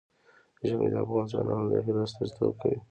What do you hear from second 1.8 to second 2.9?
هیلو استازیتوب کوي.